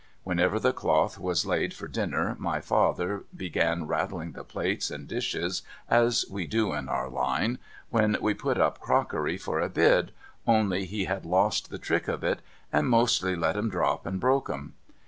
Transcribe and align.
^^'henever 0.25 0.59
the 0.59 0.73
cloth 0.73 1.19
was 1.19 1.45
laid 1.45 1.75
for 1.75 1.87
dinner, 1.87 2.35
my 2.39 2.59
father 2.59 3.23
began 3.37 3.85
rattling 3.85 4.31
the 4.31 4.43
plates 4.43 4.89
and 4.89 5.07
dishes, 5.07 5.61
as 5.91 6.25
we 6.27 6.47
do 6.47 6.73
in 6.73 6.89
our 6.89 7.07
line 7.07 7.59
when 7.91 8.17
we 8.19 8.33
put 8.33 8.57
up 8.57 8.79
crockery 8.79 9.37
for 9.37 9.59
a 9.59 9.69
bid, 9.69 10.11
only 10.47 10.85
he 10.85 11.05
had 11.05 11.23
lost 11.23 11.69
the 11.69 11.77
trick 11.77 12.07
of 12.07 12.23
it, 12.23 12.39
and 12.73 12.89
mostly 12.89 13.35
let 13.35 13.55
'em 13.55 13.69
drop 13.69 14.07
and 14.07 14.19
broke 14.19 14.49
'em. 14.49 14.73